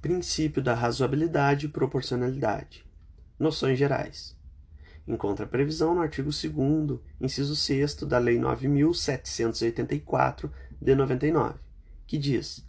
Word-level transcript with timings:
Princípio 0.00 0.62
da 0.62 0.72
razoabilidade 0.72 1.66
e 1.66 1.68
proporcionalidade. 1.68 2.86
Noções 3.38 3.78
gerais. 3.78 4.34
Encontra 5.06 5.46
previsão 5.46 5.94
no 5.94 6.00
artigo 6.00 6.30
2 6.30 6.98
inciso 7.20 7.54
6 7.54 7.96
da 7.96 8.16
Lei 8.16 8.38
9784 8.38 10.50
de 10.80 10.94
99, 10.94 11.58
que 12.06 12.16
diz: 12.16 12.66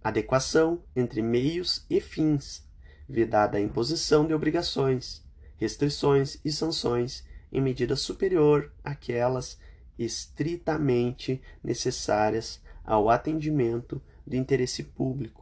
adequação 0.00 0.80
entre 0.94 1.20
meios 1.20 1.84
e 1.90 2.00
fins, 2.00 2.64
vedada 3.08 3.58
a 3.58 3.60
imposição 3.60 4.24
de 4.24 4.32
obrigações, 4.32 5.24
restrições 5.56 6.38
e 6.44 6.52
sanções 6.52 7.26
em 7.50 7.60
medida 7.60 7.96
superior 7.96 8.72
àquelas 8.84 9.58
estritamente 9.98 11.42
necessárias 11.64 12.62
ao 12.84 13.10
atendimento 13.10 14.00
do 14.24 14.36
interesse 14.36 14.84
público 14.84 15.39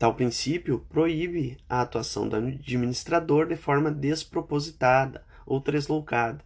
Tal 0.00 0.14
princípio 0.14 0.78
proíbe 0.88 1.58
a 1.68 1.82
atuação 1.82 2.26
do 2.26 2.34
administrador 2.34 3.46
de 3.46 3.54
forma 3.54 3.90
despropositada 3.90 5.22
ou 5.44 5.60
tresloucada, 5.60 6.42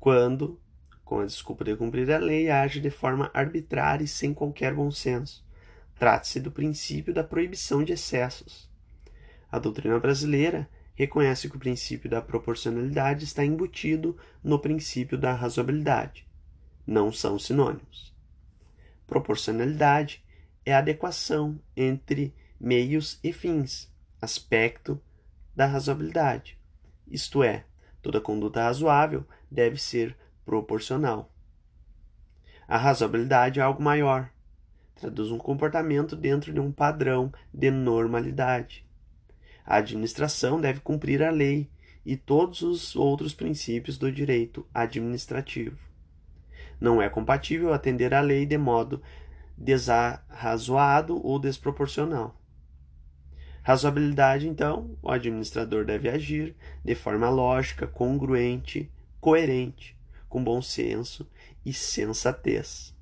quando, 0.00 0.60
com 1.04 1.20
a 1.20 1.24
desculpa 1.24 1.62
de 1.62 1.76
cumprir 1.76 2.10
a 2.10 2.18
lei, 2.18 2.50
age 2.50 2.80
de 2.80 2.90
forma 2.90 3.30
arbitrária 3.32 4.02
e 4.02 4.08
sem 4.08 4.34
qualquer 4.34 4.74
bom 4.74 4.90
senso. 4.90 5.46
Trata-se 5.96 6.40
do 6.40 6.50
princípio 6.50 7.14
da 7.14 7.22
proibição 7.22 7.84
de 7.84 7.92
excessos. 7.92 8.68
A 9.48 9.60
doutrina 9.60 10.00
brasileira 10.00 10.68
reconhece 10.96 11.48
que 11.48 11.56
o 11.56 11.60
princípio 11.60 12.10
da 12.10 12.20
proporcionalidade 12.20 13.22
está 13.22 13.44
embutido 13.44 14.18
no 14.42 14.58
princípio 14.58 15.16
da 15.16 15.32
razoabilidade. 15.32 16.26
Não 16.84 17.12
são 17.12 17.38
sinônimos. 17.38 18.12
Proporcionalidade 19.06 20.20
é 20.66 20.74
a 20.74 20.78
adequação 20.78 21.56
entre 21.76 22.34
meios 22.60 23.18
e 23.24 23.32
fins, 23.32 23.90
aspecto 24.20 25.00
da 25.56 25.66
razoabilidade. 25.66 26.58
Isto 27.08 27.42
é, 27.42 27.64
toda 28.02 28.20
conduta 28.20 28.62
razoável 28.62 29.24
deve 29.50 29.78
ser 29.78 30.16
proporcional. 30.44 31.32
A 32.68 32.76
razoabilidade 32.76 33.58
é 33.58 33.62
algo 33.62 33.82
maior, 33.82 34.30
traduz 34.94 35.30
um 35.30 35.38
comportamento 35.38 36.14
dentro 36.14 36.52
de 36.52 36.60
um 36.60 36.70
padrão 36.70 37.32
de 37.52 37.70
normalidade. 37.70 38.86
A 39.64 39.76
administração 39.76 40.60
deve 40.60 40.80
cumprir 40.80 41.22
a 41.22 41.30
lei 41.30 41.70
e 42.04 42.16
todos 42.16 42.62
os 42.62 42.94
outros 42.94 43.34
princípios 43.34 43.98
do 43.98 44.10
direito 44.10 44.66
administrativo. 44.74 45.78
Não 46.80 47.00
é 47.00 47.08
compatível 47.08 47.72
atender 47.72 48.14
à 48.14 48.20
lei 48.20 48.46
de 48.46 48.56
modo 48.56 49.02
desarrazoado 49.56 51.24
ou 51.24 51.38
desproporcional. 51.38 52.39
Razoabilidade, 53.62 54.48
então, 54.48 54.96
o 55.02 55.10
administrador 55.10 55.84
deve 55.84 56.08
agir 56.08 56.56
de 56.84 56.94
forma 56.94 57.28
lógica, 57.28 57.86
congruente, 57.86 58.90
coerente, 59.20 59.96
com 60.28 60.42
bom 60.42 60.62
senso 60.62 61.28
e 61.64 61.72
sensatez. 61.72 62.94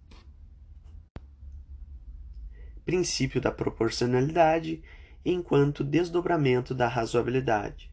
Princípio 2.84 3.40
da 3.40 3.52
proporcionalidade 3.52 4.82
enquanto 5.24 5.84
desdobramento 5.84 6.74
da 6.74 6.88
razoabilidade. 6.88 7.92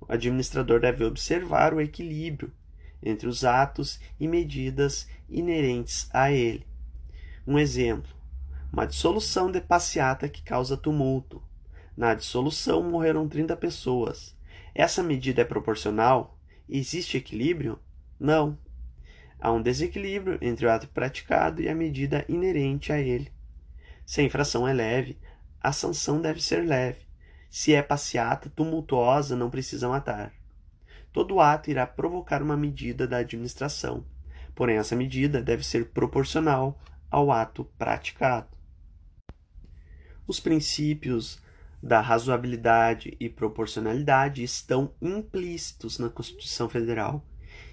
O 0.00 0.12
administrador 0.12 0.80
deve 0.80 1.04
observar 1.04 1.74
o 1.74 1.80
equilíbrio 1.80 2.52
entre 3.02 3.26
os 3.26 3.44
atos 3.44 3.98
e 4.20 4.28
medidas 4.28 5.08
inerentes 5.28 6.08
a 6.12 6.30
ele. 6.30 6.66
Um 7.46 7.58
exemplo: 7.58 8.12
uma 8.72 8.86
dissolução 8.86 9.50
de 9.50 9.60
passeata 9.60 10.28
que 10.28 10.42
causa 10.42 10.76
tumulto, 10.76 11.42
na 11.98 12.14
dissolução 12.14 12.80
morreram 12.88 13.28
30 13.28 13.56
pessoas. 13.56 14.32
Essa 14.72 15.02
medida 15.02 15.42
é 15.42 15.44
proporcional? 15.44 16.38
Existe 16.68 17.16
equilíbrio? 17.16 17.76
Não. 18.20 18.56
Há 19.40 19.50
um 19.50 19.60
desequilíbrio 19.60 20.38
entre 20.40 20.64
o 20.64 20.70
ato 20.70 20.86
praticado 20.86 21.60
e 21.60 21.68
a 21.68 21.74
medida 21.74 22.24
inerente 22.28 22.92
a 22.92 23.00
ele. 23.00 23.32
Se 24.06 24.20
a 24.20 24.24
infração 24.24 24.66
é 24.68 24.72
leve, 24.72 25.18
a 25.60 25.72
sanção 25.72 26.20
deve 26.20 26.40
ser 26.40 26.64
leve. 26.64 27.00
Se 27.50 27.74
é 27.74 27.82
passeata, 27.82 28.48
tumultuosa, 28.48 29.34
não 29.34 29.50
precisa 29.50 29.88
matar. 29.88 30.32
Todo 31.12 31.40
ato 31.40 31.68
irá 31.68 31.84
provocar 31.84 32.40
uma 32.40 32.56
medida 32.56 33.08
da 33.08 33.16
administração, 33.16 34.06
porém 34.54 34.76
essa 34.76 34.94
medida 34.94 35.42
deve 35.42 35.66
ser 35.66 35.86
proporcional 35.86 36.80
ao 37.10 37.32
ato 37.32 37.64
praticado. 37.76 38.56
Os 40.28 40.38
princípios 40.38 41.42
da 41.82 42.00
razoabilidade 42.00 43.16
e 43.20 43.28
proporcionalidade 43.28 44.42
estão 44.42 44.94
implícitos 45.00 45.98
na 45.98 46.08
Constituição 46.08 46.68
Federal 46.68 47.24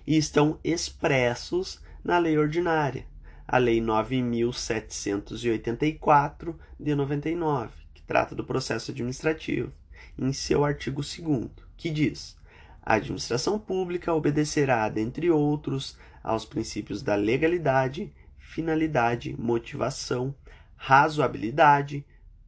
e 0.05 0.15
estão 0.17 0.59
expressos 0.63 1.81
na 2.03 2.19
lei 2.19 2.37
ordinária, 2.37 3.07
a 3.47 3.57
Lei 3.57 3.81
9784 3.81 6.59
de 6.79 6.93
99, 6.95 7.71
que 7.93 8.03
trata 8.03 8.35
do 8.35 8.43
processo 8.43 8.91
administrativo, 8.91 9.71
em 10.17 10.33
seu 10.33 10.63
artigo 10.63 11.01
2 11.01 11.49
que 11.77 11.89
diz: 11.89 12.37
a 12.85 12.95
administração 12.95 13.57
pública 13.57 14.13
obedecerá, 14.13 14.87
dentre 14.89 15.31
outros, 15.31 15.97
aos 16.23 16.45
princípios 16.45 17.01
da 17.01 17.15
legalidade, 17.15 18.13
finalidade, 18.37 19.35
motivação, 19.39 20.35
razoabilidade, 20.75 22.05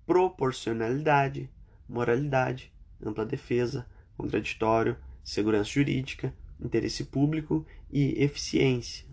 proporcionalidade, 0.07 1.49
moralidade, 1.87 2.73
ampla 3.03 3.25
defesa, 3.25 3.85
contraditório, 4.17 4.97
segurança 5.21 5.69
jurídica, 5.69 6.33
interesse 6.59 7.03
público 7.03 7.67
e 7.91 8.23
eficiência. 8.23 9.05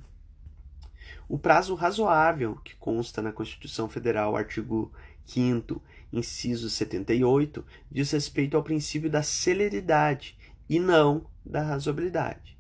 O 1.28 1.36
prazo 1.36 1.74
razoável, 1.74 2.56
que 2.56 2.76
consta 2.76 3.20
na 3.20 3.32
Constituição 3.32 3.88
Federal, 3.88 4.36
artigo 4.36 4.92
5, 5.26 5.82
inciso 6.12 6.70
78, 6.70 7.64
diz 7.90 8.10
respeito 8.12 8.56
ao 8.56 8.62
princípio 8.62 9.10
da 9.10 9.22
celeridade 9.22 10.38
e 10.68 10.78
não 10.78 11.26
da 11.44 11.62
razoabilidade. 11.62 12.56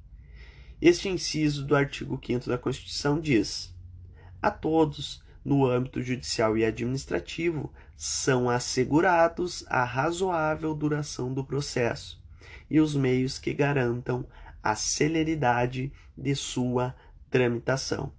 Este 0.82 1.08
inciso 1.08 1.64
do 1.64 1.76
artigo 1.76 2.20
5 2.22 2.48
da 2.48 2.58
Constituição 2.58 3.20
diz: 3.20 3.72
a 4.42 4.50
todos 4.50 5.22
no 5.44 5.66
âmbito 5.66 6.02
judicial 6.02 6.56
e 6.56 6.64
administrativo, 6.64 7.72
são 7.96 8.50
assegurados 8.50 9.64
a 9.68 9.84
razoável 9.84 10.74
duração 10.74 11.32
do 11.32 11.44
processo 11.44 12.22
e 12.68 12.80
os 12.80 12.94
meios 12.94 13.38
que 13.38 13.54
garantam 13.54 14.26
a 14.62 14.74
celeridade 14.74 15.92
de 16.16 16.34
sua 16.34 16.94
tramitação. 17.30 18.12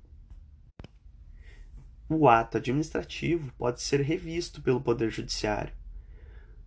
O 2.07 2.29
ato 2.29 2.57
administrativo 2.57 3.51
pode 3.57 3.81
ser 3.81 4.01
revisto 4.01 4.61
pelo 4.61 4.79
Poder 4.79 5.09
Judiciário. 5.09 5.73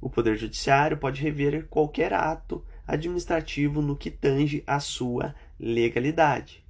O 0.01 0.11
Poder 0.11 0.37
Judiciário 0.37 0.97
pode 0.97 1.23
rever 1.23 1.69
qualquer 1.69 2.13
ato 2.13 2.65
administrativo 2.87 3.81
no 3.81 3.97
que 3.97 4.11
tange 4.11 4.65
à 4.67 4.81
sua 4.81 5.35
legalidade. 5.59 6.65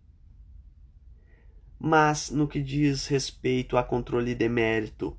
Mas 1.79 2.31
no 2.31 2.47
que 2.47 2.61
diz 2.61 3.07
respeito 3.07 3.77
a 3.77 3.85
controle 3.85 4.35
de 4.35 4.49
mérito, 4.49 5.17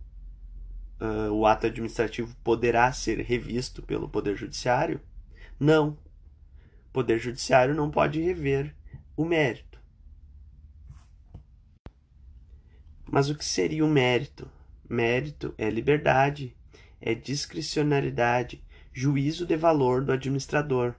uh, 1.00 1.32
o 1.32 1.46
ato 1.46 1.68
administrativo 1.68 2.36
poderá 2.44 2.92
ser 2.92 3.20
revisto 3.20 3.82
pelo 3.82 4.10
Poder 4.10 4.36
Judiciário? 4.36 5.02
Não. 5.60 5.98
O 6.90 6.92
Poder 6.94 7.20
Judiciário 7.20 7.74
não 7.76 7.90
pode 7.90 8.22
rever 8.22 8.76
o 9.16 9.26
mérito. 9.26 9.80
Mas 13.12 13.30
o 13.30 13.36
que 13.36 13.46
seria 13.46 13.84
o 13.86 13.90
mérito? 13.90 14.50
Mérito 14.88 15.54
é 15.58 15.70
liberdade, 15.70 16.56
é 17.02 17.14
discricionariedade, 17.14 18.64
juízo 18.94 19.46
de 19.46 19.56
valor 19.56 20.04
do 20.04 20.12
administrador 20.12 20.96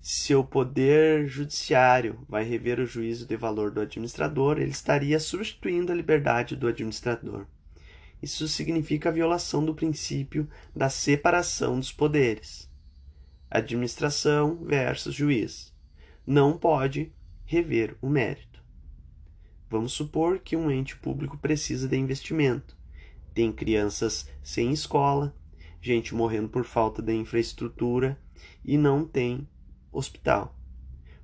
se 0.00 0.34
o 0.34 0.42
poder 0.42 1.28
judiciário 1.28 2.24
vai 2.26 2.42
rever 2.42 2.80
o 2.80 2.86
juízo 2.86 3.26
de 3.26 3.36
valor 3.36 3.70
do 3.70 3.82
administrador, 3.82 4.58
ele 4.58 4.70
estaria 4.70 5.20
substituindo 5.20 5.92
a 5.92 5.94
liberdade 5.94 6.56
do 6.56 6.66
administrador. 6.66 7.46
Isso 8.22 8.46
significa 8.48 9.08
a 9.08 9.12
violação 9.12 9.64
do 9.64 9.74
princípio 9.74 10.48
da 10.74 10.90
separação 10.90 11.78
dos 11.78 11.92
poderes. 11.92 12.70
Administração 13.50 14.62
versus 14.64 15.14
juiz. 15.14 15.74
Não 16.26 16.56
pode 16.56 17.12
rever 17.44 17.96
o 18.00 18.08
mérito. 18.08 18.62
Vamos 19.68 19.92
supor 19.92 20.40
que 20.40 20.56
um 20.56 20.70
ente 20.70 20.96
público 20.96 21.38
precisa 21.38 21.88
de 21.88 21.96
investimento. 21.96 22.76
Tem 23.32 23.52
crianças 23.52 24.28
sem 24.42 24.72
escola, 24.72 25.34
gente 25.80 26.14
morrendo 26.14 26.48
por 26.48 26.64
falta 26.64 27.00
de 27.00 27.14
infraestrutura 27.14 28.20
e 28.64 28.76
não 28.76 29.04
tem 29.04 29.48
hospital. 29.90 30.56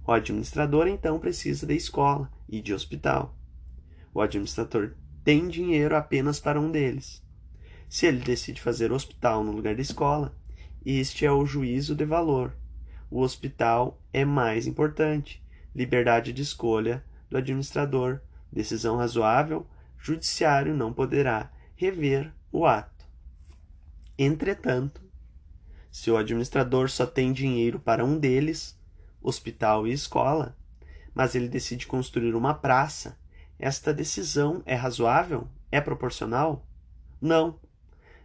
O 0.07 0.13
administrador 0.13 0.87
então 0.87 1.19
precisa 1.19 1.67
de 1.67 1.75
escola 1.75 2.31
e 2.49 2.61
de 2.61 2.73
hospital. 2.73 3.37
O 4.15 4.21
administrador 4.21 4.95
tem 5.27 5.49
dinheiro 5.49 5.97
apenas 5.97 6.39
para 6.39 6.61
um 6.61 6.71
deles. 6.71 7.21
Se 7.89 8.07
ele 8.07 8.21
decide 8.21 8.61
fazer 8.61 8.93
hospital 8.93 9.43
no 9.43 9.51
lugar 9.51 9.75
da 9.75 9.83
escola, 9.83 10.33
este 10.85 11.27
é 11.27 11.33
o 11.33 11.45
juízo 11.45 11.97
de 11.97 12.05
valor. 12.05 12.57
O 13.11 13.23
hospital 13.23 14.01
é 14.13 14.25
mais 14.25 14.69
importante. 14.69 15.45
Liberdade 15.75 16.33
de 16.33 16.43
escolha 16.43 17.05
do 17.29 17.37
administrador, 17.37 18.21
decisão 18.53 18.99
razoável, 18.99 19.67
judiciário 19.99 20.77
não 20.77 20.93
poderá 20.93 21.51
rever 21.75 22.33
o 22.53 22.65
ato. 22.65 23.05
Entretanto, 24.17 25.03
se 25.91 26.09
o 26.09 26.17
administrador 26.17 26.89
só 26.89 27.05
tem 27.05 27.33
dinheiro 27.33 27.81
para 27.81 28.05
um 28.05 28.17
deles, 28.17 28.79
hospital 29.21 29.89
e 29.89 29.93
escola, 29.93 30.57
mas 31.13 31.35
ele 31.35 31.49
decide 31.49 31.85
construir 31.85 32.37
uma 32.37 32.55
praça, 32.55 33.19
esta 33.59 33.93
decisão 33.93 34.63
é 34.67 34.75
razoável? 34.75 35.49
É 35.71 35.81
proporcional? 35.81 36.67
Não. 37.21 37.59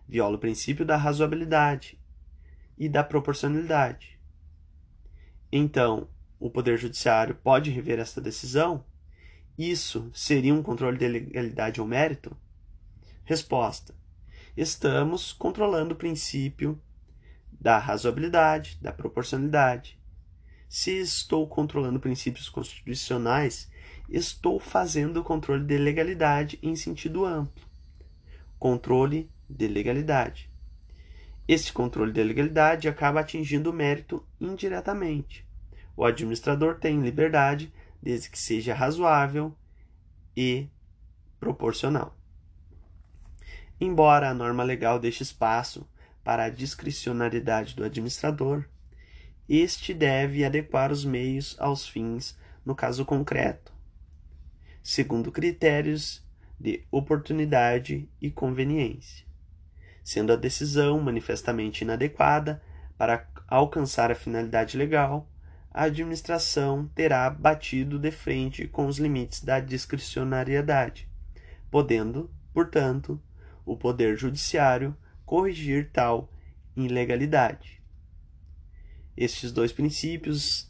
Viola 0.07 0.35
o 0.35 0.39
princípio 0.39 0.85
da 0.85 0.97
razoabilidade 0.97 1.97
e 2.77 2.89
da 2.89 3.03
proporcionalidade. 3.03 4.19
Então, 5.51 6.09
o 6.39 6.49
Poder 6.49 6.77
Judiciário 6.77 7.35
pode 7.35 7.69
rever 7.69 7.99
esta 7.99 8.19
decisão? 8.19 8.83
Isso 9.57 10.09
seria 10.13 10.53
um 10.53 10.63
controle 10.63 10.97
de 10.97 11.07
legalidade 11.07 11.79
ou 11.79 11.87
mérito? 11.87 12.35
Resposta: 13.23 13.93
Estamos 14.57 15.31
controlando 15.31 15.93
o 15.93 15.97
princípio 15.97 16.81
da 17.51 17.77
razoabilidade, 17.77 18.79
da 18.81 18.91
proporcionalidade. 18.91 20.00
Se 20.73 20.91
estou 21.01 21.45
controlando 21.49 21.99
princípios 21.99 22.47
constitucionais, 22.47 23.69
estou 24.07 24.57
fazendo 24.57 25.19
o 25.19 25.23
controle 25.23 25.65
de 25.65 25.77
legalidade 25.77 26.57
em 26.63 26.77
sentido 26.77 27.25
amplo. 27.25 27.61
Controle 28.57 29.29
de 29.49 29.67
legalidade. 29.67 30.49
Esse 31.45 31.73
controle 31.73 32.13
de 32.13 32.23
legalidade 32.23 32.87
acaba 32.87 33.19
atingindo 33.19 33.69
o 33.69 33.73
mérito 33.73 34.25
indiretamente. 34.39 35.45
O 35.93 36.05
administrador 36.05 36.79
tem 36.79 37.01
liberdade 37.01 37.69
desde 38.01 38.29
que 38.29 38.39
seja 38.39 38.73
razoável 38.73 39.53
e 40.37 40.69
proporcional. 41.37 42.15
Embora 43.77 44.29
a 44.29 44.33
norma 44.33 44.63
legal 44.63 44.97
deixe 44.99 45.21
espaço 45.21 45.85
para 46.23 46.45
a 46.45 46.49
discricionariedade 46.49 47.75
do 47.75 47.83
administrador, 47.83 48.70
este 49.59 49.93
deve 49.93 50.45
adequar 50.45 50.93
os 50.93 51.03
meios 51.03 51.57
aos 51.59 51.85
fins 51.85 52.37
no 52.65 52.73
caso 52.73 53.03
concreto, 53.03 53.73
segundo 54.81 55.29
critérios 55.29 56.25
de 56.57 56.85
oportunidade 56.89 58.07
e 58.21 58.31
conveniência, 58.31 59.25
sendo 60.05 60.31
a 60.31 60.37
decisão 60.37 61.01
manifestamente 61.01 61.83
inadequada 61.83 62.61
para 62.97 63.27
alcançar 63.45 64.09
a 64.09 64.15
finalidade 64.15 64.77
legal, 64.77 65.29
a 65.69 65.83
administração 65.83 66.89
terá 66.95 67.29
batido 67.29 67.99
de 67.99 68.11
frente 68.11 68.69
com 68.69 68.85
os 68.85 68.99
limites 68.99 69.43
da 69.43 69.59
discricionariedade, 69.59 71.09
podendo, 71.69 72.31
portanto, 72.53 73.21
o 73.65 73.75
Poder 73.75 74.17
Judiciário 74.17 74.95
corrigir 75.25 75.89
tal 75.91 76.31
ilegalidade. 76.73 77.80
Estes 79.21 79.51
dois 79.51 79.71
princípios 79.71 80.67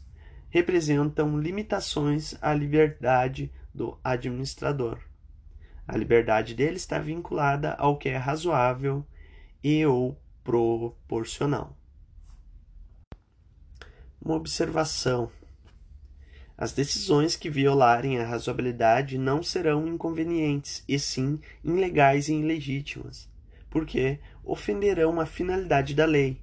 representam 0.50 1.40
limitações 1.40 2.34
à 2.42 2.52
liberdade 2.52 3.50
do 3.74 3.98
administrador. 4.04 4.98
A 5.88 5.96
liberdade 5.96 6.54
dele 6.54 6.76
está 6.76 6.98
vinculada 6.98 7.72
ao 7.72 7.96
que 7.96 8.10
é 8.10 8.16
razoável 8.18 9.06
e 9.64 9.86
ou 9.86 10.20
proporcional. 10.44 11.74
Uma 14.20 14.34
observação: 14.34 15.32
as 16.54 16.72
decisões 16.72 17.36
que 17.36 17.48
violarem 17.48 18.18
a 18.18 18.26
razoabilidade 18.26 19.16
não 19.16 19.42
serão 19.42 19.88
inconvenientes, 19.88 20.84
e 20.86 20.98
sim 20.98 21.40
ilegais 21.64 22.28
e 22.28 22.34
ilegítimas, 22.34 23.26
porque 23.70 24.20
ofenderão 24.44 25.18
a 25.18 25.24
finalidade 25.24 25.94
da 25.94 26.04
lei. 26.04 26.38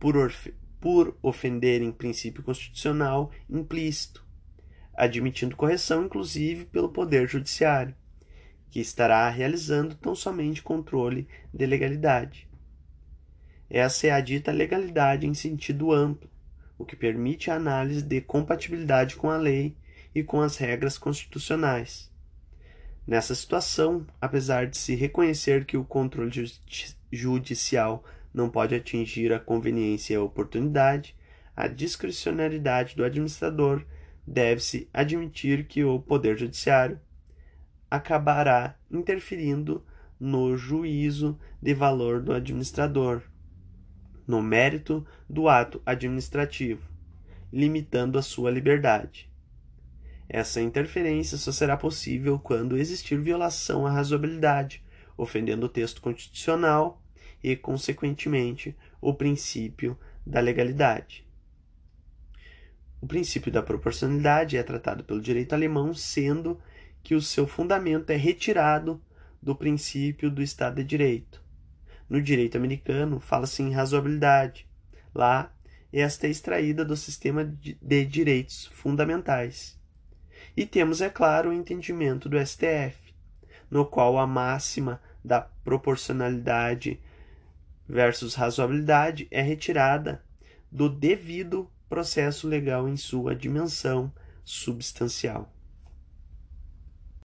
Por, 0.00 0.16
por 0.82 1.16
ofenderem 1.22 1.92
princípio 1.92 2.42
constitucional 2.42 3.30
implícito, 3.48 4.26
admitindo 4.92 5.54
correção 5.54 6.06
inclusive 6.06 6.64
pelo 6.64 6.88
Poder 6.88 7.28
Judiciário, 7.28 7.94
que 8.68 8.80
estará 8.80 9.30
realizando 9.30 9.94
tão 9.94 10.12
somente 10.12 10.60
controle 10.60 11.28
de 11.54 11.64
legalidade. 11.66 12.48
Essa 13.70 14.08
é 14.08 14.10
a 14.10 14.20
dita 14.20 14.50
legalidade 14.50 15.24
em 15.24 15.34
sentido 15.34 15.92
amplo, 15.92 16.28
o 16.76 16.84
que 16.84 16.96
permite 16.96 17.48
a 17.48 17.54
análise 17.54 18.02
de 18.02 18.20
compatibilidade 18.20 19.14
com 19.14 19.30
a 19.30 19.36
lei 19.36 19.76
e 20.12 20.24
com 20.24 20.40
as 20.40 20.56
regras 20.56 20.98
constitucionais. 20.98 22.10
Nessa 23.06 23.36
situação, 23.36 24.04
apesar 24.20 24.66
de 24.66 24.76
se 24.76 24.96
reconhecer 24.96 25.64
que 25.64 25.76
o 25.76 25.84
controle 25.84 26.44
judicial 27.12 28.04
não 28.32 28.48
pode 28.48 28.74
atingir 28.74 29.32
a 29.32 29.38
conveniência 29.38 30.14
e 30.14 30.16
a 30.16 30.22
oportunidade, 30.22 31.16
a 31.54 31.68
discricionariedade 31.68 32.96
do 32.96 33.04
administrador 33.04 33.84
deve-se 34.26 34.88
admitir 34.92 35.66
que 35.66 35.84
o 35.84 36.00
Poder 36.00 36.38
Judiciário 36.38 36.98
acabará 37.90 38.76
interferindo 38.90 39.84
no 40.18 40.56
juízo 40.56 41.38
de 41.60 41.74
valor 41.74 42.22
do 42.22 42.32
administrador, 42.32 43.22
no 44.26 44.40
mérito 44.40 45.04
do 45.28 45.48
ato 45.48 45.82
administrativo, 45.84 46.88
limitando 47.52 48.18
a 48.18 48.22
sua 48.22 48.50
liberdade. 48.50 49.30
Essa 50.28 50.62
interferência 50.62 51.36
só 51.36 51.52
será 51.52 51.76
possível 51.76 52.38
quando 52.38 52.78
existir 52.78 53.20
violação 53.20 53.86
à 53.86 53.90
razoabilidade, 53.90 54.82
ofendendo 55.16 55.66
o 55.66 55.68
texto 55.68 56.00
constitucional 56.00 57.01
e, 57.42 57.56
consequentemente, 57.56 58.76
o 59.00 59.12
princípio 59.12 59.98
da 60.24 60.40
legalidade. 60.40 61.26
O 63.00 63.06
princípio 63.06 63.50
da 63.50 63.62
proporcionalidade 63.62 64.56
é 64.56 64.62
tratado 64.62 65.02
pelo 65.02 65.20
direito 65.20 65.54
alemão, 65.54 65.92
sendo 65.92 66.60
que 67.02 67.14
o 67.16 67.20
seu 67.20 67.48
fundamento 67.48 68.10
é 68.10 68.16
retirado 68.16 69.02
do 69.42 69.56
princípio 69.56 70.30
do 70.30 70.40
Estado 70.40 70.76
de 70.76 70.84
Direito. 70.84 71.42
No 72.08 72.22
direito 72.22 72.56
americano, 72.56 73.18
fala-se 73.18 73.62
em 73.62 73.72
razoabilidade. 73.72 74.68
Lá, 75.12 75.52
esta 75.92 76.26
é 76.26 76.30
extraída 76.30 76.84
do 76.84 76.96
sistema 76.96 77.44
de 77.44 78.04
direitos 78.06 78.66
fundamentais. 78.66 79.80
E 80.56 80.64
temos, 80.64 81.00
é 81.00 81.10
claro, 81.10 81.50
o 81.50 81.52
entendimento 81.52 82.28
do 82.28 82.38
STF, 82.38 83.14
no 83.70 83.84
qual 83.84 84.18
a 84.18 84.26
máxima 84.26 85.00
da 85.24 85.40
proporcionalidade 85.40 87.00
versus 87.92 88.34
razoabilidade 88.34 89.28
é 89.30 89.42
retirada 89.42 90.24
do 90.70 90.88
devido 90.88 91.70
processo 91.90 92.48
legal 92.48 92.88
em 92.88 92.96
sua 92.96 93.36
dimensão 93.36 94.10
substancial. 94.42 95.52